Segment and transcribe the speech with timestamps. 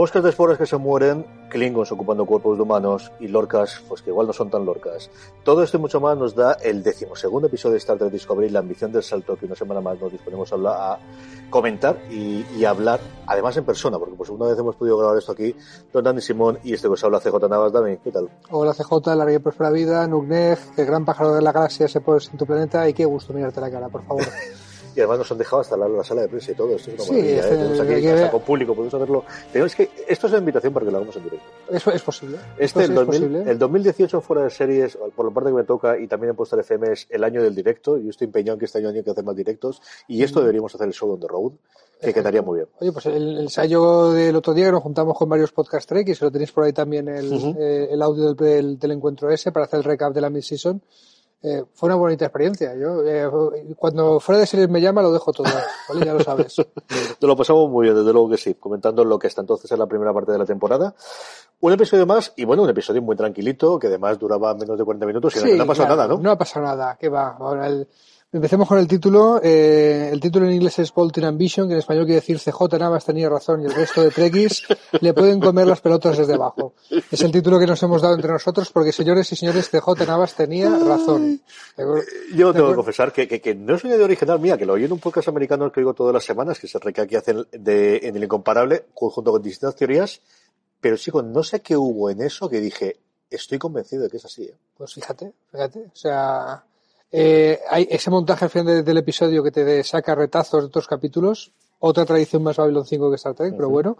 [0.00, 4.08] Bosques de esporas que se mueren, Klingons ocupando cuerpos de humanos y Lorcas, pues que
[4.08, 5.10] igual no son tan Lorcas.
[5.44, 8.60] Todo esto y mucho más nos da el decimosegundo episodio de Star Trek Discovery, la
[8.60, 10.98] ambición del salto, que una semana más nos disponemos a, hablar, a
[11.50, 15.32] comentar y, y, hablar, además en persona, porque por segunda vez hemos podido grabar esto
[15.32, 15.54] aquí,
[15.92, 17.70] don Dani Simón y este que os habla CJ Navas.
[17.70, 18.30] Dani, ¿qué tal?
[18.48, 22.22] Hola CJ, larga y próspera vida, Nugneg, el gran pájaro de la galaxia se pone
[22.32, 24.24] en tu planeta y qué gusto mirarte la cara, por favor.
[24.94, 26.74] y además nos han dejado hasta la, la, sala de prensa y todo.
[26.74, 27.40] Esto es una sí, maravilla.
[27.40, 27.56] este, ¿eh?
[27.58, 29.24] Tenemos aquí hasta con público, podemos hacerlo.
[29.52, 31.46] Tenemos que, esto es una invitación para que lo hagamos en directo.
[31.70, 32.38] Eso es posible.
[32.58, 33.50] Este, el, sí es 2000, posible.
[33.50, 36.60] el 2018 fuera de series, por la parte que me toca, y también en Postal
[36.60, 37.98] FM es el año del directo.
[37.98, 39.80] Yo estoy empeñado en que este año hay que hacer más directos.
[40.08, 41.52] Y esto deberíamos hacer el show on the road,
[42.00, 42.68] que quedaría muy bien.
[42.80, 46.30] Oye, pues el, ensayo del otro día que nos juntamos con varios podcast se lo
[46.30, 47.56] tenéis por ahí también el, Ujú.
[47.58, 50.80] eh, el audio del, del, del encuentro ese para hacer el recap de la mid-season.
[51.42, 52.74] Eh, fue una bonita experiencia.
[52.74, 53.28] Yo, eh,
[53.76, 55.46] cuando fuera de series me llama, lo dejo todo.
[55.88, 56.04] ¿vale?
[56.04, 56.54] Ya lo sabes.
[56.58, 59.78] Nos lo pasamos muy bien, desde luego que sí, comentando lo que hasta entonces es
[59.78, 60.94] la primera parte de la temporada.
[61.60, 65.06] Un episodio más, y bueno, un episodio muy tranquilito, que además duraba menos de 40
[65.06, 66.22] minutos y Sí, no ha pasado claro, nada, ¿no?
[66.22, 66.96] No ha pasado nada.
[67.00, 67.36] ¿Qué va?
[67.38, 67.88] Ahora el-
[68.32, 69.40] Empecemos con el título.
[69.42, 73.04] Eh, el título en inglés es Bolton Ambition, que en español quiere decir CJ Navas
[73.04, 74.68] tenía razón y el resto de trekkies
[75.00, 76.74] le pueden comer las pelotas desde abajo.
[77.10, 80.34] Es el título que nos hemos dado entre nosotros porque, señores y señores, CJ Navas
[80.36, 81.40] tenía razón.
[82.32, 84.64] Yo De tengo que confesar que, que, que no es una idea original mía, que
[84.64, 87.16] lo oí en un podcast americano que oigo todas las semanas, que se recae aquí
[87.16, 90.20] hacen de, en el incomparable, junto con distintas teorías,
[90.80, 94.24] pero chico, no sé qué hubo en eso que dije, estoy convencido de que es
[94.24, 94.44] así.
[94.44, 94.54] ¿eh?
[94.76, 95.80] Pues fíjate, fíjate.
[95.80, 96.64] O sea,
[97.12, 100.86] eh, hay ese montaje al final de- del episodio que te saca retazos de otros
[100.86, 103.96] capítulos, otra tradición más Babylon 5 que Star Trek, pero bueno,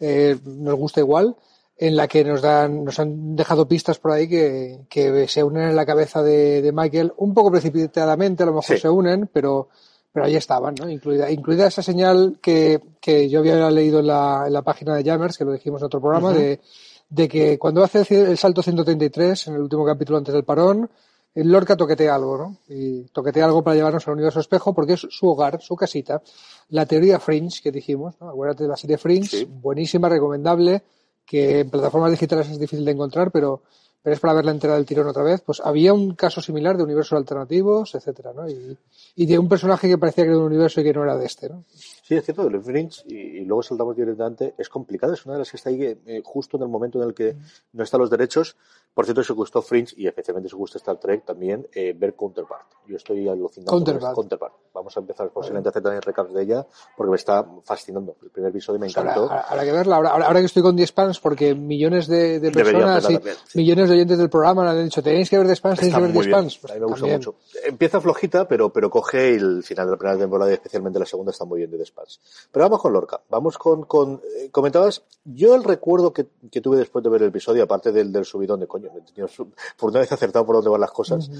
[0.00, 1.36] eh, nos gusta igual,
[1.76, 5.70] en la que nos dan, nos han dejado pistas por ahí que, que se unen
[5.70, 8.80] en la cabeza de, de Michael, un poco precipitadamente, a lo mejor Sí.
[8.82, 9.68] se unen, pero,
[10.12, 10.88] pero ahí estaban, ¿no?
[10.88, 15.02] Incluida, incluida esa señal que, que yo había leído en la, en la página de
[15.02, 16.60] Jammers, que lo dijimos en otro programa, de,
[17.08, 20.88] de que cuando hace el el salto 133, en el último capítulo antes del parón,
[21.34, 22.56] el Lorca toquetea algo, ¿no?
[22.68, 26.22] Y toquetea algo para llevarnos al universo espejo porque es su hogar, su casita.
[26.68, 28.28] La teoría Fringe que dijimos, ¿no?
[28.28, 29.44] Acuérdate de la serie Fringe, Sí.
[29.50, 30.82] buenísima, recomendable,
[31.26, 33.62] que en plataformas digitales es difícil de encontrar, pero,
[34.02, 35.40] pero es para verla entera del tirón otra vez.
[35.40, 38.48] Pues había un caso similar de universos alternativos, etcétera, ¿no?
[38.48, 38.76] Y,
[39.16, 41.16] y de un personaje que parecía que era de un universo y que no era
[41.16, 41.64] de este, ¿no?
[41.68, 45.38] Sí, es cierto, el Fringe, y, y luego saltamos directamente, es complicado, es una de
[45.40, 47.34] las que está ahí eh, justo en el momento en el que
[47.72, 48.56] no están los derechos.
[48.94, 51.92] Por cierto, si os gustó Fringe, y especialmente si os gusta Star Trek, también eh,
[51.98, 52.66] ver Counterpart.
[52.86, 54.12] Yo estoy alucinando con Counterpart.
[54.12, 54.54] ese Counterpart.
[54.72, 56.66] Vamos a empezar posiblemente a hacer también recaps de ella,
[56.96, 58.16] porque me está fascinando.
[58.22, 59.32] El primer episodio me Pues ahora, encantó.
[59.32, 59.96] ahora- habrá que verla.
[59.96, 63.34] Ahora, ahora- ahora que estoy con 10 fans, porque millones de, de personas y también,
[63.46, 63.58] sí.
[63.58, 66.02] millones de oyentes del programa han dicho, tenéis que ver 10 fans, tenéis Está que
[66.06, 66.38] ver muy 10 bien.
[66.44, 66.58] fans.
[66.58, 67.34] Pues a mí me gusta mucho.
[67.64, 71.32] Empieza flojita, pero, pero coge el final de la primera temporada y especialmente la segunda
[71.32, 72.20] está muy bien de The Spans.
[72.52, 73.20] Pero vamos con Lorca.
[73.28, 77.28] Vamos con, con eh, comentabas, yo el recuerdo que, que tuve después de ver el
[77.28, 80.44] episodio, aparte del, del subidón de coño, me he tenido su- por una vez acertado
[80.46, 81.30] por dónde van las cosas.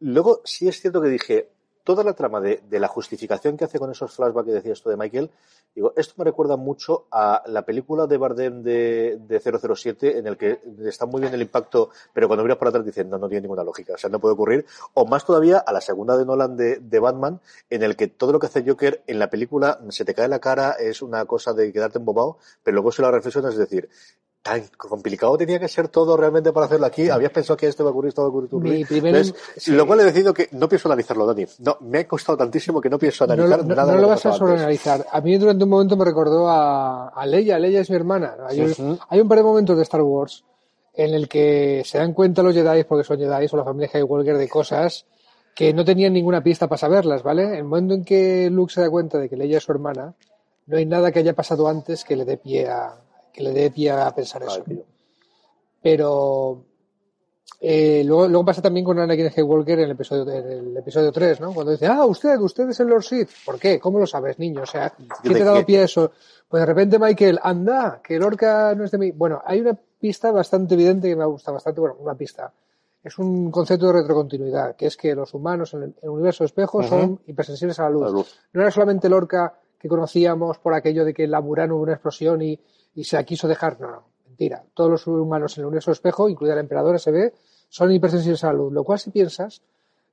[0.00, 1.48] Luego sí es cierto que dije,
[1.84, 4.90] toda la trama de, de la justificación que hace con esos flashbacks que decías tú
[4.90, 5.30] de Michael,
[5.74, 10.36] digo, esto me recuerda mucho a la película de Bardem de, de 007, en el
[10.36, 13.42] que está muy bien el impacto, pero cuando miras por atrás dices, no, no tiene
[13.42, 14.66] ninguna lógica, o sea, no puede ocurrir.
[14.94, 18.32] O más todavía a la segunda de Nolan de, de Batman, en el que todo
[18.32, 21.54] lo que hace Joker en la película se te cae la cara, es una cosa
[21.54, 23.88] de quedarte embobado, pero luego si la reflexionas es decir,
[24.42, 27.10] tan complicado tenía que ser todo realmente para hacerlo aquí.
[27.10, 28.72] Habías pensado que esto va a ocurrir, esto va a ocurrir.
[28.72, 29.26] Mi primer-
[29.56, 29.70] sí.
[29.72, 31.44] Lo cual he decidido que no pienso analizarlo, Dani.
[31.58, 33.94] No, me ha costado tantísimo que no pienso No, analizar lo- no- nada.
[33.94, 35.06] no lo vas a sobreanalizar.
[35.12, 37.58] A mí durante un momento me recordó a, a Leia.
[37.58, 38.36] Leia es mi hermana.
[38.48, 38.98] Hay, un- Ujú.
[39.08, 40.44] hay un par de momentos de Star Wars
[40.94, 44.38] en el que se dan cuenta los Jedi, porque son Jedi o la familia Skywalker,
[44.38, 45.06] de cosas
[45.54, 47.44] que no tenían ninguna pista para saberlas, ¿vale?
[47.44, 50.14] En el momento en que Luke se da cuenta de que Leia es su hermana,
[50.66, 52.99] no hay nada que haya pasado antes que le dé pie a,
[53.32, 54.64] que le dé pie a pensar eso.
[55.82, 56.64] Pero
[57.62, 61.40] eh, luego, luego pasa también con Anakin Skywalker en el episodio, en el episodio 3,
[61.40, 61.52] ¿no?
[61.52, 63.28] Cuando dice, ah, usted, usted es el Lord Sith.
[63.44, 63.78] ¿Por qué?
[63.78, 64.62] ¿Cómo lo sabes, niño?
[64.62, 64.90] O sea,
[65.22, 66.10] ¿quién te ha dado pie a eso?
[66.48, 69.10] Pues de repente Michael, anda, que Lorca no es de mí.
[69.10, 72.52] Bueno, hay una pista bastante evidente que me gusta bastante, bueno, una pista.
[73.04, 77.20] Es un concepto de retrocontinuidad, que es que los humanos en el, universo espejo son
[77.26, 78.40] hipersensibles a la luz.
[78.52, 81.92] No era solamente Lorca que conocíamos por aquello de que en la Murano hubo una
[81.92, 82.58] explosión y,
[82.94, 83.80] y se la quiso dejar.
[83.80, 84.64] No, no, mentira.
[84.74, 87.32] Todos los humanos en el universo espejo, incluida la emperadora, se ve,
[87.68, 88.72] son hipersensibles a la luz.
[88.72, 89.62] Lo cual, si piensas,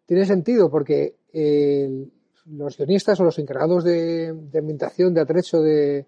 [0.05, 2.07] tiene sentido porque eh,
[2.45, 6.05] los guionistas o los encargados de, de ambientación, de atrecho de,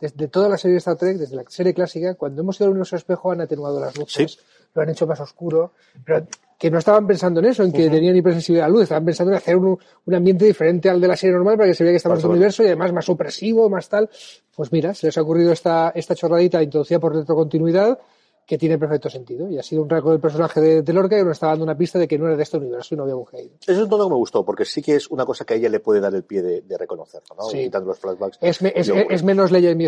[0.00, 2.70] de, toda la serie de Star Trek, desde la serie clásica, cuando hemos ido al
[2.70, 4.38] universo espejo han atenuado las luces,
[4.74, 5.72] lo han hecho más oscuro,
[6.04, 6.26] pero
[6.60, 9.32] que no estaban pensando en eso, en que tenían hipersensibilidad a la luz, estaban pensando
[9.32, 11.94] en hacer un, un, ambiente diferente al de la serie normal para que se vea
[11.94, 14.10] que estamos en el universo y además más opresivo, más tal.
[14.54, 17.98] Pues mira, se les ha ocurrido esta, esta chorradita introducida por retrocontinuidad
[18.44, 19.48] que tiene perfecto sentido.
[19.48, 21.78] Y ha sido un rasgo del personaje de, de, Lorca que nos está dando una
[21.78, 23.88] pista de que no era de este universo y no había un Eso es un
[23.88, 26.00] tono que me gustó, porque sí que es una cosa que a ella le puede
[26.00, 27.44] dar el pie de, de reconocerlo, ¿no?
[27.44, 27.62] Sí.
[27.62, 28.36] Quitando los flashbacks.
[28.42, 29.86] Es, me, es, es, menos ley es mi,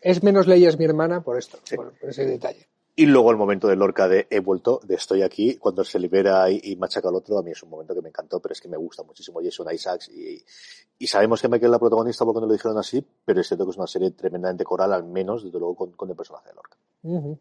[0.00, 1.76] es menos ley es mi hermana por esto, sí.
[1.76, 2.66] por, por ese detalle.
[2.98, 6.50] Y luego el momento de Lorca de he vuelto, de estoy aquí, cuando se libera
[6.50, 8.60] y, y, machaca al otro, a mí es un momento que me encantó, pero es
[8.60, 10.44] que me gusta muchísimo Jason Isaacs y,
[10.98, 13.66] y sabemos que Michael es la protagonista porque no lo dijeron así, pero es cierto
[13.66, 16.54] que es una serie tremendamente coral, al menos, desde luego, con, con el personaje de
[16.56, 16.76] Lorca.
[17.04, 17.38] Uh -huh.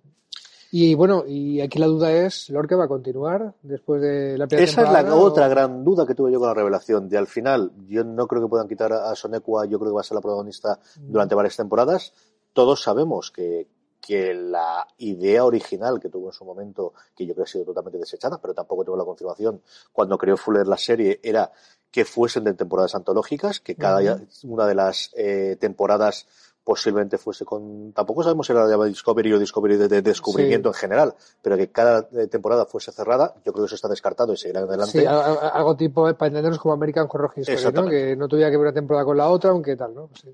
[0.70, 4.70] Y bueno, y aquí la duda es, ¿Lorca va a continuar después de la primera
[4.70, 5.24] Esa es la o...
[5.24, 7.10] otra gran duda que tuve yo con la revelación.
[7.10, 10.02] De al final, yo no creo que puedan quitar a Sonekwa, yo creo que va
[10.02, 12.14] a ser la protagonista durante varias temporadas.
[12.54, 13.68] Todos sabemos que,
[14.08, 17.66] que la idea original que tuvo en su momento, que yo creo que ha sido
[17.66, 19.62] totalmente desechada, pero tampoco tengo la confirmación,
[19.92, 21.52] cuando creó Fuller la serie, era
[21.92, 24.28] que fuesen de temporadas antológicas, que cada uh -huh.
[24.44, 26.26] una de las eh, temporadas
[26.64, 30.72] posiblemente fuese con, tampoco sabemos si era la de Discovery o Discovery de, de descubrimiento
[30.72, 30.78] sí.
[30.78, 34.32] en general, pero que cada eh, temporada fuese cerrada, yo creo que eso está descartado
[34.32, 35.00] y seguirá adelante.
[35.00, 37.90] Sí, algo tipo, para entendernos como American Horror History, ¿no?
[37.90, 40.10] Que no tuviera que ver una temporada con la otra, aunque tal, ¿no?
[40.14, 40.30] Sí.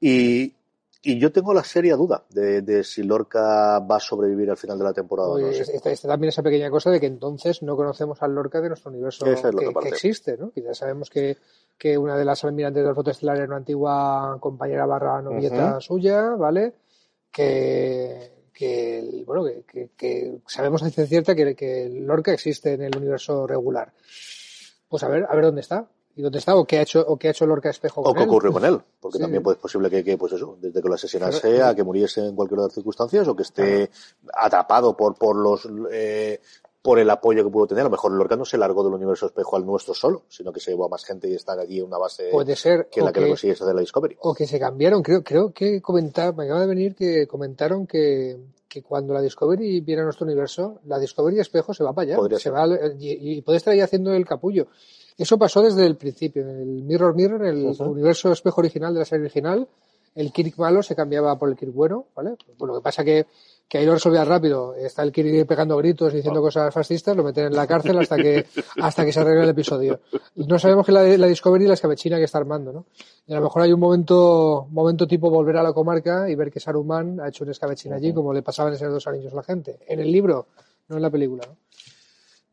[0.00, 0.54] Y,
[1.00, 4.78] y yo tengo la seria duda de, de, si Lorca va a sobrevivir al final
[4.78, 5.28] de la temporada.
[5.38, 5.62] No sé.
[5.62, 8.90] está, está, también esa pequeña cosa de que entonces no conocemos al Lorca de nuestro
[8.90, 10.52] universo es que, que, existe, ¿no?
[10.56, 11.36] Ya sabemos que,
[11.78, 15.80] que una de las almirantes del fotoestelar era una antigua compañera barra novieta uh -huh.
[15.80, 16.74] suya, ¿vale?
[17.30, 22.96] Que, que bueno, que, que, que sabemos a cierta que, que Lorca existe en el
[22.96, 23.92] universo regular.
[24.88, 25.86] Pues a ver, a ver dónde está
[26.18, 28.14] y dónde está o qué ha hecho o qué ha hecho Lorca Espejo con o
[28.14, 29.22] qué ocurrió con él porque sí.
[29.22, 31.84] también pues, es posible que, que, pues eso desde que lo asesinase Pero, a que
[31.84, 34.46] muriese en cualquier otra circunstancias o que esté claro.
[34.46, 36.40] atrapado por por los eh,
[36.82, 37.82] por el apoyo que pudo tener.
[37.82, 40.60] A lo mejor Lorca no se largó del universo espejo al nuestro solo, sino que
[40.60, 43.08] se llevó a más gente y está allí en una base Puede ser, que la
[43.08, 44.16] que, que le consigues hacer la Discovery.
[44.20, 45.02] O que se cambiaron.
[45.02, 48.38] Creo, creo que comentar, me acaba de venir que comentaron que,
[48.68, 52.16] que cuando la Discovery viene a nuestro universo, la Discovery espejo se va para allá.
[52.16, 52.54] Podría se ser.
[52.54, 52.66] va
[52.98, 54.68] y, y, puede estar ahí haciendo el capullo.
[55.18, 56.42] Eso pasó desde el principio.
[56.42, 57.90] En el Mirror Mirror, en el uh -huh.
[57.90, 59.68] universo espejo original de la serie original,
[60.14, 62.36] el Kirk malo se cambiaba por el Kirk bueno, ¿vale?
[62.56, 63.26] Bueno, lo que pasa que
[63.68, 64.74] que ahí lo resolvía rápido.
[64.74, 66.44] Está el Kirk pegando gritos y diciendo oh.
[66.44, 68.46] cosas fascistas, lo meten en la cárcel hasta que,
[68.80, 70.00] hasta que se arregle el episodio.
[70.36, 72.86] No sabemos que la, la Discovery la escabechina que está armando, ¿no?
[73.26, 76.50] Y a lo mejor hay un momento, momento tipo volver a la comarca y ver
[76.50, 78.14] que Saruman ha hecho un escabechín allí, uh -huh.
[78.14, 79.78] como le pasaba en esos dos anillos a la gente.
[79.86, 80.46] En el libro,
[80.88, 81.56] no en la película, ¿no?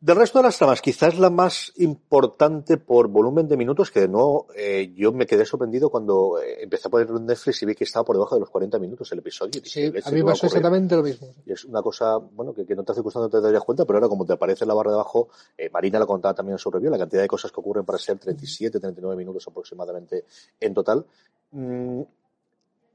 [0.06, 4.46] Del resto de las tramas, quizás la más importante por volumen de minutos, que no,
[4.54, 7.82] eh, yo me quedé sorprendido cuando eh, empecé a poner en Netflix y vi que
[7.82, 9.60] estaba por debajo de los 40 minutos el episodio.
[9.64, 11.34] Sí, a mí me pasó exactamente lo mismo.
[11.44, 13.96] Y es una cosa, bueno, que, que en otras circunstancias no te darías cuenta, pero
[13.96, 16.60] ahora como te aparece en la barra de abajo, eh, Marina lo contaba también en
[16.60, 20.24] su review, la cantidad de cosas que ocurren para ser 37, 39 minutos aproximadamente
[20.60, 21.04] en total.
[21.50, 22.02] Mm,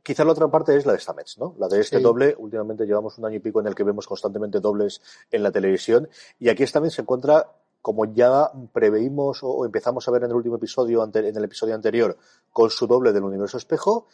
[0.03, 1.55] Quizá la otra parte es la de Stamets, ¿no?
[1.59, 2.03] La de este sí.
[2.03, 2.35] doble.
[2.37, 6.09] Últimamente llevamos un año y pico en el que vemos constantemente dobles en la televisión.
[6.39, 10.55] Y aquí Stamets se encuentra, como ya preveímos o empezamos a ver en el último
[10.55, 12.17] episodio, en el episodio anterior,
[12.51, 14.07] con su doble del universo espejo,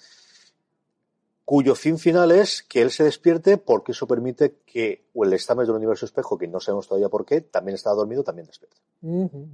[1.45, 5.67] cuyo fin final es que él se despierte porque eso permite que o el Stamets
[5.67, 8.75] del universo espejo, que no sabemos todavía por qué, también está dormido, también despierte.
[9.01, 9.47] Uh -huh.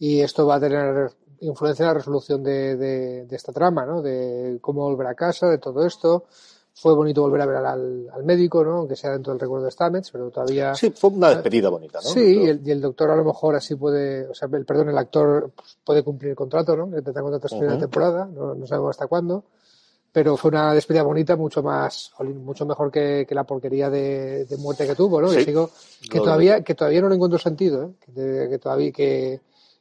[0.00, 4.02] Y esto va a tener influencia en la resolución de, de, de, esta trama, ¿no?
[4.02, 6.24] De cómo volver a casa, de todo esto.
[6.72, 8.76] Fue bonito volver a ver al, al médico, ¿no?
[8.78, 10.74] Aunque sea dentro del recuerdo de Stamets, pero todavía...
[10.74, 12.08] Sí, fue una despedida bonita, ¿no?
[12.08, 14.88] Sí, y el, y el, doctor a lo mejor así puede, o sea, el, perdón,
[14.88, 15.50] el actor
[15.84, 16.88] puede cumplir el contrato, ¿no?
[16.90, 17.72] Que contrato hasta uh -huh.
[17.72, 19.44] de temporada, no, no, sabemos hasta cuándo.
[20.12, 24.56] pero fue una despedida bonita, mucho más, mucho mejor que, que la porquería de, de,
[24.56, 25.28] muerte que tuvo, ¿no?
[25.28, 25.36] Sí.
[25.36, 25.70] Que sigo,
[26.10, 27.90] que todavía, que todavía no le encuentro sentido, ¿eh?
[28.00, 29.40] Que, que todavía, que,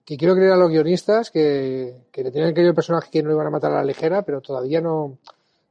[0.09, 3.29] que quiero creer a los guionistas que, que le tenían querido el personaje que no
[3.29, 5.19] lo iban a matar a la ligera, pero todavía no,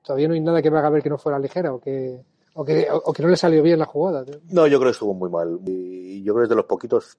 [0.05, 2.21] todavía no hay nada que me haga ver que no fuera ligera o que,
[2.55, 4.25] o que, o que no le salió bien la jugada.
[4.25, 4.39] ¿no?
[4.51, 5.59] No, yo creo que estuvo muy mal.
[5.67, 7.19] Y yo creo que es de los poquitos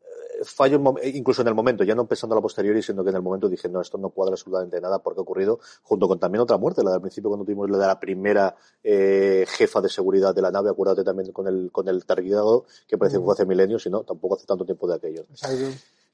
[0.00, 3.16] eh, fallos, incluso en el momento, ya no pensando a la posteriori, sino que en
[3.16, 6.40] el momento dije, no, esto no cuadra absolutamente nada porque ha ocurrido, junto con también
[6.40, 10.34] otra muerte, la del principio cuando tuvimos la de la primera eh, jefa de seguridad
[10.34, 13.44] de la nave, acuérdate también con el, con el targuidado, que parece que fue hace
[13.44, 15.26] milenios, y no, tampoco hace tanto tiempo de aquello.
[15.28, 15.66] Exacto.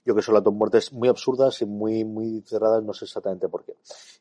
[0.04, 3.49] Yo que son las dos muertes muy absurdas y muy, muy cerradas, no sé exactamente
[3.49, 3.75] por qué.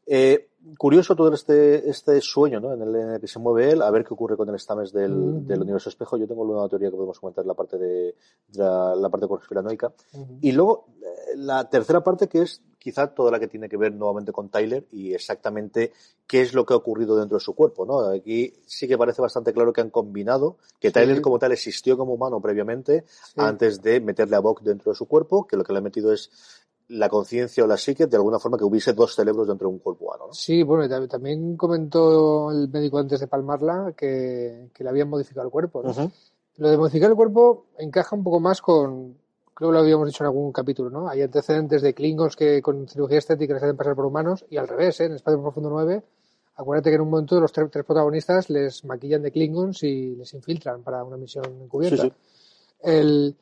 [0.05, 2.73] Eh, curioso todo este, este sueño, ¿no?
[2.73, 4.91] En el, en el, que se mueve él, a ver qué ocurre con el Stames
[4.91, 5.45] del, uh -huh.
[5.45, 6.17] del universo espejo.
[6.17, 8.15] Yo tengo una teoría que podemos comentar en la parte de,
[8.47, 9.93] de la, la, parte conspiranoica.
[10.13, 10.37] Uh -huh.
[10.41, 13.93] Y luego, eh, la tercera parte que es quizá toda la que tiene que ver
[13.93, 15.91] nuevamente con Tyler y exactamente
[16.25, 17.99] qué es lo que ha ocurrido dentro de su cuerpo, ¿no?
[17.99, 21.21] Aquí sí que parece bastante claro que han combinado que Tyler sí.
[21.21, 23.33] como tal existió como humano previamente sí.
[23.37, 26.13] antes de meterle a Bok dentro de su cuerpo, que lo que le ha metido
[26.13, 26.31] es
[26.87, 29.79] la conciencia o la psique de alguna forma que hubiese dos cerebros dentro de un
[29.79, 30.27] cuerpo humano.
[30.27, 30.33] ¿no?
[30.33, 35.51] Sí, bueno, también comentó el médico antes de palmarla que, que le habían modificado el
[35.51, 35.83] cuerpo.
[35.83, 35.89] ¿no?
[35.89, 36.11] Uh -huh.
[36.57, 39.15] Lo de modificar el cuerpo encaja un poco más con,
[39.59, 41.09] creo que lo habíamos dicho en algún capítulo, ¿no?
[41.09, 44.69] Hay antecedentes de Klingons que con cirugía estética les hacen pasar por humanos y al
[44.69, 45.05] revés, ¿eh?
[45.05, 46.01] En Espacio Profundo 9,
[46.55, 50.33] acuérdate que en un momento los tres, tres protagonistas les maquillan de Klingons y les
[50.33, 52.03] infiltran para una misión encubierta.
[52.03, 52.13] Sí, sí.
[52.81, 53.35] El,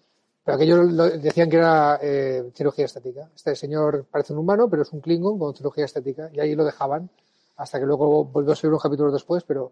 [0.43, 3.29] pero aquellos decían que era eh, cirugía estética.
[3.36, 6.65] Este señor parece un humano, pero es un Klingon con cirugía estética y ahí lo
[6.65, 7.12] dejaban
[7.57, 9.71] hasta que luego volvió a ser unos capítulos después, pero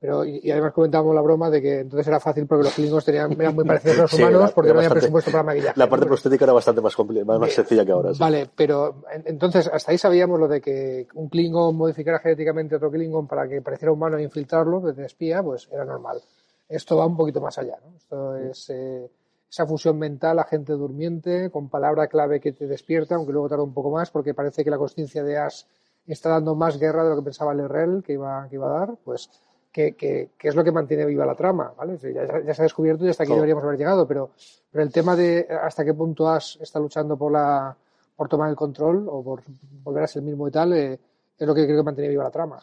[0.00, 3.04] pero, y, y, además comentábamos la broma de que entonces era fácil porque los Klingons
[3.04, 5.78] tenían, eran muy parecidos a los humanos era, porque era no había presupuesto para maquillaje.
[5.78, 8.14] La parte prostética era bastante más, más, más sencilla que ahora.
[8.14, 8.20] Sí.
[8.20, 12.92] Vale, pero entonces hasta ahí sabíamos lo de que un Klingon modificara genéticamente a otro
[12.92, 16.22] Klingon para que pareciera humano e infiltrarlo desde espía, pues era normal.
[16.68, 17.96] Esto va un poquito más allá, ¿no?
[17.96, 19.10] Esto es eh,
[19.50, 23.74] esa fusión mental, agente durmiente, con palabra clave que te despierta, aunque luego tarda un
[23.74, 25.64] poco más porque parece que la conciencia de Ash
[26.06, 28.78] está dando más guerra de lo que pensaba el RL que iba, que iba a
[28.78, 29.28] dar, pues
[29.72, 31.98] que, que, que, es lo que mantiene viva la trama, ¿vale?
[31.98, 34.30] Ya, ya se ha descubierto y hasta aquí deberíamos haber llegado, pero,
[34.70, 37.76] pero el tema de hasta qué punto Ash está luchando por la
[38.16, 39.42] por tomar el control o por
[39.84, 40.98] volver a ser el mismo y tal, eh,
[41.38, 42.60] es lo que creo que mantiene viva la trama.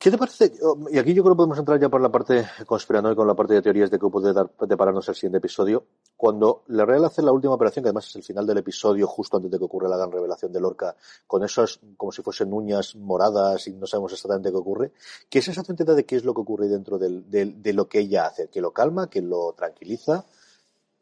[0.00, 0.50] ¿Qué te parece?
[0.90, 3.52] Y aquí yo creo que podemos entrar ya por la parte conspiranoica, con la parte
[3.52, 5.84] de teorías de que puede dar, depararnos el siguiente episodio.
[6.16, 9.36] Cuando la Real hace la última operación, que además es el final del episodio, justo
[9.36, 12.96] antes de que ocurra la gran revelación de Lorca, con esas, como si fuesen uñas
[12.96, 14.92] moradas y no sabemos exactamente qué ocurre,
[15.28, 17.86] ¿qué sensación te da de qué es lo que ocurre dentro del, del, de lo
[17.86, 18.48] que ella hace?
[18.48, 19.10] ¿Que lo calma?
[19.10, 20.24] ¿Que lo tranquiliza?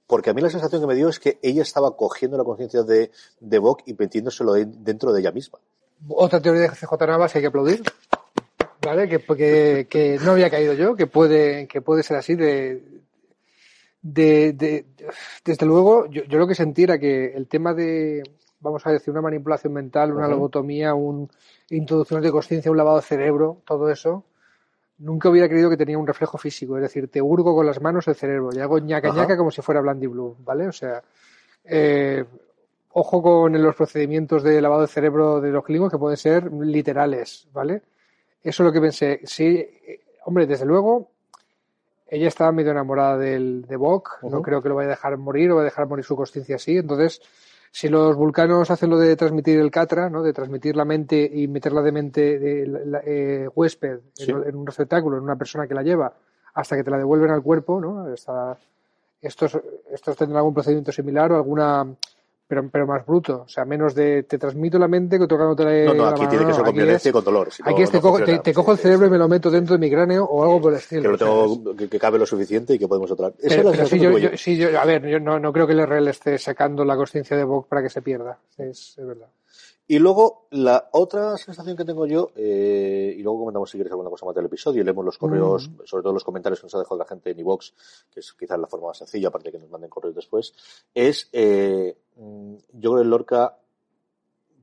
[0.09, 2.83] Porque a mí la sensación que me dio es que ella estaba cogiendo la conciencia
[2.83, 5.61] de, de Bok y metiéndoselo dentro de ella misma.
[6.09, 7.85] Otra teoría de CJ Navas hay que aplaudir.
[8.88, 9.07] ¿Vale?
[9.07, 12.83] Que, que, que, no había caído yo, que puede, que puede ser así de,
[14.00, 14.87] de, de
[15.45, 18.23] desde luego, yo, yo, lo que sentí era que el tema de,
[18.61, 20.33] vamos a decir, una manipulación mental, una uh -huh.
[20.33, 21.28] lobotomía, un
[21.68, 24.25] introducción de conciencia, un lavado de cerebro, todo eso,
[24.97, 28.09] nunca hubiera creído que tenía un reflejo físico, es decir, te hurgo con las manos
[28.09, 30.66] el cerebro y hago ñaca ñaca como si fuera Blandy Blue, ¿vale?
[30.66, 31.02] O sea,
[31.64, 32.25] eh,
[32.92, 37.47] ojo con los procedimientos de lavado de cerebro de los clínicos que pueden ser literales,
[37.52, 37.83] ¿vale?
[38.49, 39.21] Eso es lo que pensé.
[39.25, 39.67] Sí,
[40.25, 41.11] hombre, desde luego,
[42.07, 44.21] ella estaba medio enamorada del, de Bok.
[44.23, 44.31] Uh -huh.
[44.31, 46.57] No creo que lo vaya a dejar morir o va a dejar morir su conciencia
[46.57, 46.78] así.
[46.78, 47.21] Entonces,
[47.71, 50.23] si los vulcanos hacen lo de transmitir el Catra, ¿no?
[50.23, 54.31] de transmitir la mente y meterla de mente de la, eh, huésped sí.
[54.31, 56.11] en, en, un receptáculo, en una persona que la lleva,
[56.55, 58.09] hasta que te la devuelven al cuerpo, ¿no?
[59.21, 61.87] Estos, estos tendrán algún procedimiento similar o alguna
[62.49, 65.93] pero, pero más bruto, o sea, menos de te transmito la mente que tocándote la
[65.93, 67.52] No, no, aquí la tiene mano, que ser con aquí violencia y con dolor.
[67.52, 69.28] si no, Aquí es, te, no cojo, te, te cojo el cerebro y me lo
[69.28, 71.02] meto dentro de mi cráneo o algo por el estilo.
[71.02, 73.28] Que lo tengo, que, que cabe lo suficiente y que podemos otra.
[73.38, 76.09] Esa pero, sí, yo, sí, yo- a ver, yo no, no creo que el RL
[76.11, 78.38] esté sacando la conciencia de Vogue para que se pierda.
[78.57, 79.28] Es, es verdad.
[79.90, 84.11] Y luego, la otra sensación que tengo yo, eh, y luego comentamos si quieres alguna
[84.11, 86.80] cosa más del episodio, y leemos los correos, sobre todo los comentarios que nos ha
[86.80, 87.73] dejado la gente en iVox,
[88.11, 90.52] que es quizás la forma más sencilla, aparte de que nos manden correos después,
[90.92, 93.59] es, eh, mm, yo creo que Lorca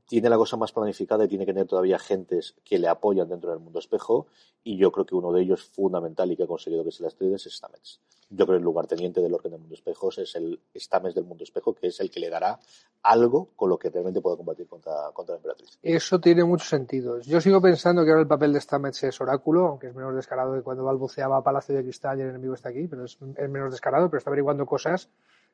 [0.06, 3.50] tiene la cosa más planificada y tiene que tener todavía gentes que le apoyan dentro
[3.50, 4.28] del mundo espejo,
[4.62, 7.08] y yo creo que uno de ellos fundamental y que ha conseguido que se la
[7.08, 8.00] estrelle es Stamets.
[8.28, 11.24] Yo creo que el lugarteniente de Lorca en el mundo espejo es el Stamets del
[11.24, 12.58] mundo espejo, que es el que le dará
[13.02, 15.78] algo con lo que realmente pueda combatir contra, contra la emperatriz.
[15.80, 17.24] Eso tiene muchos sentidos.
[17.26, 20.54] Yo sigo pensando que ahora el papel de Stamets es oráculo, aunque es menos descarado
[20.54, 23.48] que cuando balbuceaba a Palacio de Cristal y el enemigo está aquí, pero es, es
[23.48, 25.08] menos descarado, pero está averiguando cosas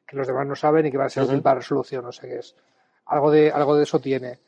[0.06, 2.28] que los demás no saben y que van a ser útil para resolución, o sea
[2.28, 2.56] que es
[3.06, 4.38] algo de, algo de eso tiene.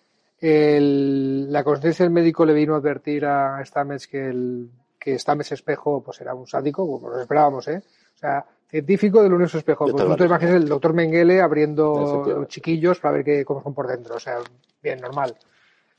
[0.40, 5.52] el, la conciencia del médico le vino a advertir a Stamets que, el, que Stamets
[5.52, 7.82] Espejo pues era un sádico, como nos esperábamos, ¿eh?
[8.24, 9.86] Sea, científico del universo espejo.
[9.86, 14.14] Pues tú imaginas el doctor Mengele abriendo chiquillos para ver qué, cómo son por dentro.
[14.14, 14.38] O sea,
[14.82, 15.36] bien, normal.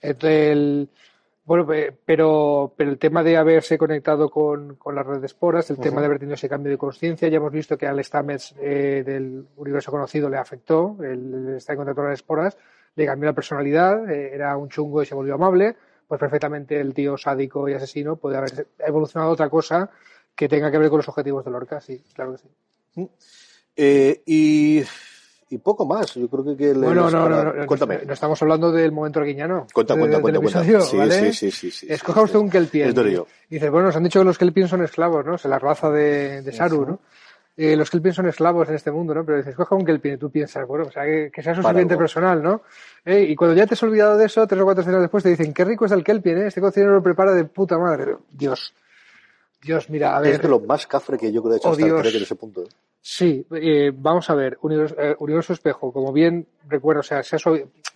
[0.01, 0.89] Entonces, el,
[1.45, 1.67] bueno,
[2.03, 6.01] pero, pero el tema de haberse conectado con, con la red de esporas, el tema
[6.01, 9.45] de haber tenido ese cambio de conciencia, ya hemos visto que al Stamets eh, del
[9.57, 12.57] universo conocido le afectó, el, está en contacto con las esporas,
[12.95, 15.75] le cambió la personalidad, eh, era un chungo y se volvió amable,
[16.07, 19.91] pues perfectamente el tío sádico y asesino puede haber evolucionado a otra cosa
[20.35, 22.47] que tenga que ver con los objetivos de Lorca, sí, claro que sí.
[22.95, 23.05] Mm.
[23.77, 24.83] Eh, y
[25.49, 26.13] y poco más.
[26.15, 27.99] Yo creo que, que bueno, no, no, no, Cuéntame.
[28.05, 29.67] No estamos hablando del momento arguiñano.
[29.73, 30.63] Cuenta, cuenta, cuenta, cuenta.
[30.63, 32.95] Sí, sí, sí, sí, sí, Escoja usted un Kelpien.
[33.49, 35.35] Y dice, bueno, nos han dicho que los Kelpien son esclavos, ¿no?
[35.35, 36.99] Es la raza de, de Saru, ¿no?
[37.57, 39.23] Eh, los Kelpien son esclavos en este mundo, ¿no?
[39.23, 41.61] Pero dices, escoja un Kelpien y tú piensas, bueno, o sea, que, que sea su
[41.61, 42.63] siguiente personal, ¿no?
[43.05, 45.29] Eh, y cuando ya te has olvidado de eso, tres o cuatro escenas después te
[45.29, 46.47] dicen, qué rico es el Kelpien, ¿eh?
[46.47, 48.17] Este cocinero lo prepara de puta madre.
[48.31, 48.73] Dios.
[49.65, 50.35] Dios, mira, a ver.
[50.35, 52.15] Es de lo más cafre que yo creo que he hecho oh, hasta Dios.
[52.15, 52.63] en ese punto.
[52.63, 52.67] ¿eh?
[53.01, 57.37] Sí, eh, vamos a ver, universo, eh, universo, espejo, como bien recuerdo, o sea, se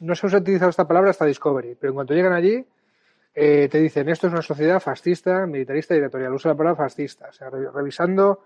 [0.02, 2.66] no se ha utilizado esta palabra hasta Discovery, pero en cuanto llegan allí,
[3.34, 7.30] eh, te dicen, esto es una sociedad fascista, militarista y dictatorial, usa la palabra fascista,
[7.30, 8.46] o sea, revisando,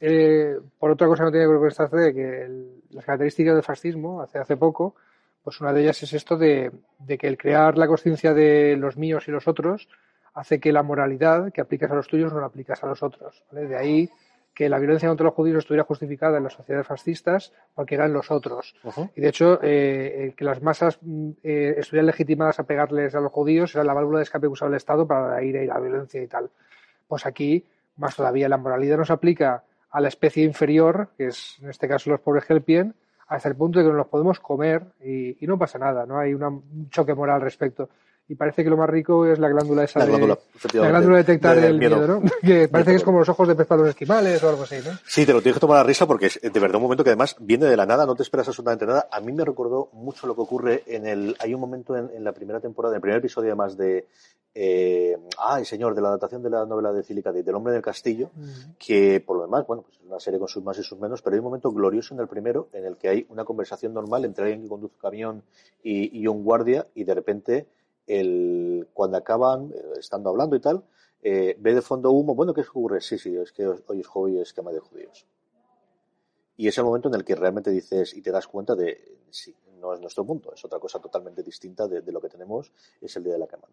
[0.00, 3.54] eh, por otra cosa no tiene que ver con esta de que el, las características
[3.54, 4.94] del fascismo, hace, hace poco,
[5.42, 8.96] pues una de ellas es esto de, de que el crear la conciencia de los
[8.96, 9.88] míos y los otros
[10.36, 13.42] hace que la moralidad que aplicas a los tuyos no la aplicas a los otros,
[13.50, 13.66] ¿vale?
[13.66, 14.10] De ahí
[14.54, 18.30] que la violencia contra los judíos estuviera justificada en las sociedades fascistas porque eran los
[18.30, 18.74] otros.
[19.14, 23.32] Y de hecho, eh, que las masas mm, eh, estuvieran legitimadas a pegarles a los
[23.32, 25.78] judíos era la válvula de escape que usaba el Estado para la ira y la
[25.78, 26.50] violencia y tal.
[27.06, 27.64] Pues aquí,
[27.96, 32.10] más todavía, la moralidad nos aplica a la especie inferior, que es en este caso
[32.10, 32.94] los pobres Helpien,
[33.28, 36.18] hasta el punto de que nos los podemos comer y, y no pasa nada, no
[36.18, 37.88] hay un choque moral al respecto
[38.28, 40.38] y parece que lo más rico es la glándula esa la glándula,
[40.72, 42.22] de, la glándula de detectar el miedo, ¿no?
[42.42, 44.76] que parece que es como los ojos de pez para los esquimales o algo así,
[44.84, 44.98] ¿no?
[45.06, 47.10] Sí, te lo tienes que tomar a risa porque es de verdad un momento que
[47.10, 49.08] además viene de la nada, no te esperas absolutamente nada.
[49.12, 52.32] A mí me recordó mucho lo que ocurre en el, hay un momento en, la
[52.32, 54.06] primera temporada, en el primer episodio además de,
[54.54, 58.30] eh, ay señor, de la adaptación de la novela de Philip del hombre del castillo,
[58.76, 61.22] que por lo demás, bueno, pues es una serie con sus más y sus menos,
[61.22, 64.24] pero hay un momento glorioso en el primero en el que hay una conversación normal
[64.24, 65.42] entre alguien que conduce un camión
[65.84, 67.66] y, y un guardia y de repente
[68.06, 70.84] el, cuando acaban eh, estando hablando y tal,
[71.22, 73.00] eh, ve de fondo humo, bueno, ¿qué ocurre?
[73.00, 75.26] Sí, sí, es que hoy es hobby esquema de judíos.
[76.56, 79.54] Y es el momento en el que realmente dices y te das cuenta de, sí,
[79.80, 83.24] no es nuestro punto, es otra cosa totalmente distinta de, lo que tenemos, es el
[83.24, 83.64] día de la cama.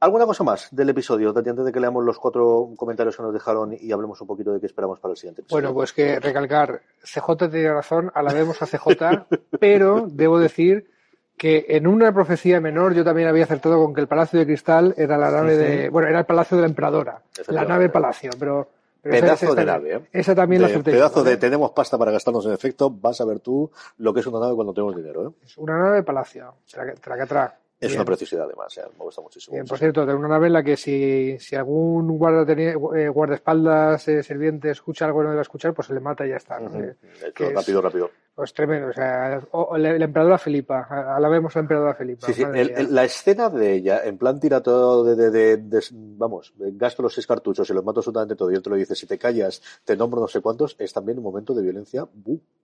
[0.00, 1.30] ¿Alguna cosa más del episodio?
[1.34, 4.60] Antes de que leamos los cuatro comentarios que nos dejaron y hablemos un poquito de
[4.60, 5.62] qué esperamos para el siguiente episodio.
[5.62, 9.26] Bueno, pues que recalcar, CJ tiene razón, alabemos a CJ,
[9.58, 10.90] pero debo decir
[11.38, 14.94] que en una profecía menor yo también había acertado con que el Palacio de Cristal
[14.98, 18.68] era la nave de, bueno, era el Palacio de la Emperadora, la nave Palacio, pero,
[19.02, 20.00] pedazo de nave, ¿eh?
[20.12, 20.90] Esa también la acerté.
[20.90, 24.26] Pedazo de tenemos pasta para gastarnos en efecto, vas a ver tú lo que es
[24.26, 25.32] una nave cuando tenemos dinero, ¿eh?
[25.46, 26.54] Es una nave Palacio,
[27.00, 28.82] traca, es una preciosidad además, ¿eh?
[28.98, 29.54] me gusta muchísimo.
[29.54, 33.08] Bien, por cierto, tengo una nave en la que si, si algún guarda tenía, eh,
[33.08, 36.36] guardaespaldas, eh, sirviente, escucha algo que no debe escuchar, pues se le mata y ya
[36.36, 36.58] está.
[36.58, 38.10] rápido, rápido.
[38.38, 39.42] Pues tremendo, o sea,
[39.78, 42.24] la, emperadora Filipa, alabemos a la emperadora Filipa.
[42.28, 42.44] Sí, sí,
[42.88, 47.26] la escena de ella, en plan tira todo de, de, de, vamos, gasto los seis
[47.26, 49.96] cartuchos y los mato absolutamente todo y él te lo dice, si te callas, te
[49.96, 52.06] nombro no sé cuántos, es también un momento de violencia.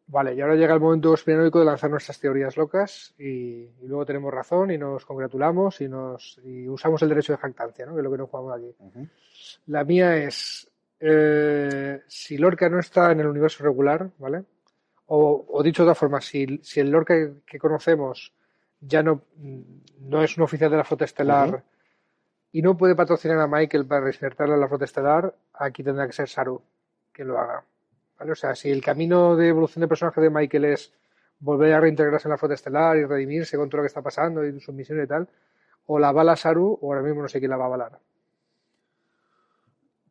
[0.06, 4.06] Vale, y ahora llega el momento espinóico de lanzar nuestras teorías locas y, y, luego
[4.06, 7.94] tenemos razón y nos congratulamos y nos y usamos el derecho de jactancia, ¿no?
[7.94, 9.08] que es lo que nos jugamos aquí.
[9.66, 14.44] La mía es, eh, si Lorca no está en el universo regular, ¿vale?
[15.16, 17.14] O, dicho de otra forma, si, si el Lorca
[17.46, 18.32] que, conocemos
[18.80, 19.22] ya no,
[20.00, 21.62] no es un oficial de la flota estelar
[22.50, 26.12] y no puede patrocinar a Michael para respetarle a la flota estelar, aquí tendrá que
[26.12, 26.60] ser Saru
[27.12, 27.64] quien lo haga.
[28.18, 28.32] ¿Vale?
[28.32, 30.92] O sea, si el camino de evolución de personaje de Michael es
[31.38, 34.44] volver a reintegrarse en la flota estelar y redimirse con todo lo que está pasando
[34.44, 35.28] y su misión y tal,
[35.86, 38.00] o la bala Saru, o ahora mismo no sé quién la va a balar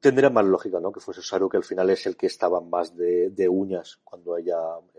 [0.03, 0.91] tendría más lógica, ¿no?
[0.91, 4.35] Que fuese Saru, que al final es el que estaba más de, de uñas cuando
[4.37, 4.57] ella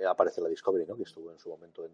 [0.08, 0.96] aparece en la Discovery, ¿no?
[0.96, 1.92] Que estuvo en su momento en...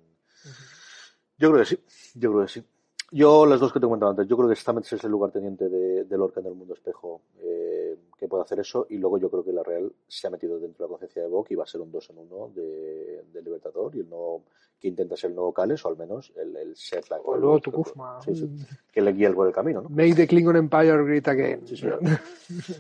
[1.37, 2.65] Yo creo que sí, yo creo que sí.
[3.11, 5.69] Yo, las dos que te he comentado antes, yo creo que Stamets es el lugarteniente
[5.69, 7.80] de, de Lorca en el mundo espejo, eh,
[8.21, 10.85] que pueda hacer eso y luego yo creo que la Real se ha metido dentro
[10.85, 13.43] de la conciencia de Bock y va a ser un 2 en 1 de, de
[13.43, 14.45] Libertador y el nuevo
[14.81, 17.41] que intenta ser el nuevo Cales o al menos el, el ser la, O el
[17.43, 18.21] nuevo Tukufma.
[18.23, 18.51] sí, sí,
[18.91, 19.91] que le guía por el camino, ¿no?
[19.91, 21.67] Make the Klingon Empire great again.
[21.67, 21.87] Sí.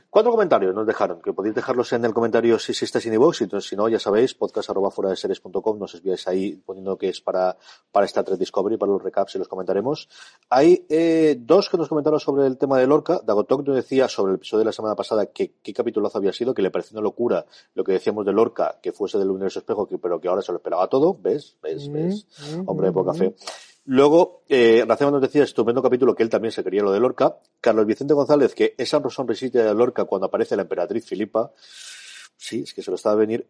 [0.08, 3.60] Cuatro comentarios nos dejaron, que podéis dejarlos en el comentario si existe sin iVoox, y
[3.60, 7.20] si no, ya sabéis, podcast arroba fuera de series.com, nos enviáis ahí poniendo que es
[7.20, 7.56] para,
[7.92, 10.08] para esta 3 Discovery, para los recaps y los comentaremos.
[10.48, 13.20] Hay eh, dos que nos comentaron sobre el tema de Lorca.
[13.24, 16.54] Dagotok nos decía sobre el episodio de la semana pasada que qué capitulazo había sido,
[16.54, 19.86] que le pareció una locura lo que decíamos de Lorca, que fuese del universo espejo,
[19.86, 21.16] que, pero que ahora se lo esperaba todo.
[21.20, 21.56] ¿Ves?
[21.62, 21.90] ¿Ves?
[21.90, 22.26] ¿Ves?
[22.56, 23.34] Mm, Hombre de poca mm, fe.
[23.86, 27.38] Luego, eh, Racema nos decía, estupendo capítulo, que él también se quería lo de Lorca.
[27.60, 31.52] Carlos Vicente González, que esa sonrisita de Lorca cuando aparece la emperatriz Filipa.
[32.36, 33.46] Sí, es que se lo estaba a venir.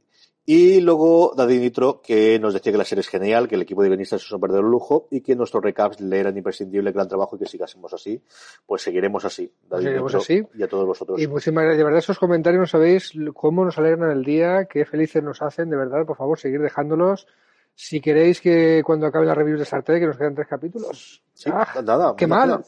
[0.52, 3.84] Y luego Daddy Nitro, que nos decía que la serie es genial, que el equipo
[3.84, 7.36] de guionistas es un verdadero lujo y que nuestros recaps le eran imprescindible, gran trabajo
[7.36, 8.20] y que sigásemos así.
[8.66, 9.52] Pues seguiremos así.
[9.68, 10.42] Daddy Seguiremos Nitro así.
[10.58, 11.20] Y a todos vosotros.
[11.22, 11.78] Y muchísimas gracias.
[11.78, 15.70] De verdad, esos comentarios no sabéis cómo nos alegran el día, qué felices nos hacen.
[15.70, 17.28] De verdad, por favor, seguir dejándolos.
[17.76, 21.22] Si queréis que cuando acabe la review de Star Trek, que nos quedan tres capítulos.
[21.32, 22.14] Sí, Ah, nada.
[22.16, 22.64] qué mal.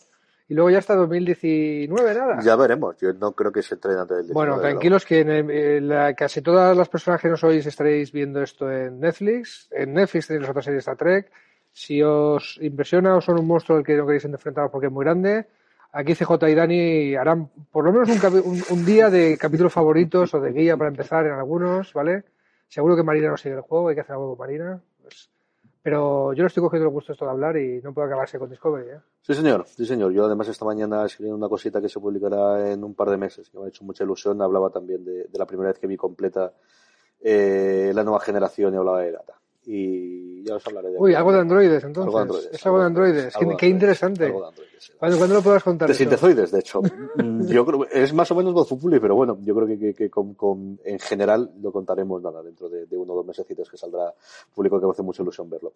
[0.49, 2.41] Y luego ya hasta 2019, nada.
[2.43, 2.97] Ya veremos.
[3.01, 6.43] Yo no creo que se entrene antes del 19, Bueno, tranquilos que en la- casi
[6.43, 9.69] todas las personas que nos oís estaréis viendo esto en Netflix.
[9.71, 11.31] En Netflix tenéis las otras series de Star Trek.
[11.73, 15.05] Si os impresiona o son un monstruo al que no queréis enfrentaros porque es muy
[15.05, 15.47] grande,
[15.93, 18.09] aquí CJ y Dani harán por lo menos
[18.45, 22.25] un- un día de capítulos favoritos o de guía para empezar en algunos, ¿vale?
[22.69, 24.81] Seguro que Marina no sigue el juego, hay que hacer algo con Marina.
[25.83, 28.49] Pero yo no estoy cogiendo el gusto esto de hablar y no puedo acabarse con
[28.49, 29.01] Discovery, ¿eh?
[29.21, 30.13] Sí, señor, sí, señor.
[30.13, 33.51] Yo además esta mañana escribí una cosita que se publicará en un par de meses,
[33.51, 34.41] que me ha hecho mucha ilusión.
[34.41, 36.53] Hablaba también de, de la primera vez que vi completa
[37.21, 39.42] eh, la nueva generación y hablaba de Data.
[39.65, 42.07] Y ya os hablaré de Uy, algo de androides, entonces.
[42.09, 43.37] Algo de androides, es algo de androides.
[43.37, 44.27] algo Qué, interesante.
[44.27, 44.93] algo de androides, sí.
[44.99, 45.89] ¿Cuándo, cuándo lo podrás contar?
[45.89, 46.81] De sintezoides, de hecho.
[47.15, 49.95] Mm, Yo creo es más o menos voz populi, pero bueno, yo creo que, que-
[49.95, 53.69] que con, con- en general lo contaremos nada dentro de, de uno o dos mesecitos
[53.71, 54.15] que saldrá
[54.55, 55.75] público que me hace mucha ilusión verlo.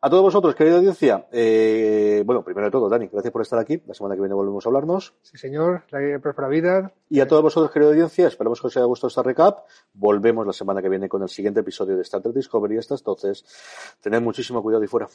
[0.00, 3.82] A todos vosotros, querida audiencia, eh, bueno, primero de todo, Dani, gracias por estar aquí.
[3.86, 5.14] La semana que viene volvemos a hablarnos.
[5.22, 5.82] Sí, señor.
[5.90, 6.92] La para vida.
[7.10, 9.58] Y a todos vosotros, querida audiencia, esperamos que os haya gustado esta recap.
[9.92, 12.78] Volvemos la semana que viene con el siguiente episodio de Star Trek Discovery.
[12.78, 12.94] Hasta
[13.28, 15.08] entonces, tened muchísimo cuidado y fuera.